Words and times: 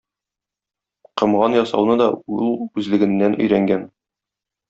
Комган 1.21 1.57
ясауны 1.57 1.97
да 2.01 2.07
ул 2.39 2.49
үзлегеннән 2.83 3.39
өйрәнгән. 3.45 3.87